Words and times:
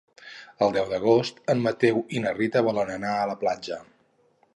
El 0.67 0.71
deu 0.77 0.87
d'agost 0.93 1.41
en 1.53 1.61
Mateu 1.67 2.01
i 2.19 2.23
na 2.23 2.33
Rita 2.39 2.65
volen 2.69 2.91
anar 2.95 3.13
a 3.19 3.29
la 3.33 3.37
platja. 3.43 3.79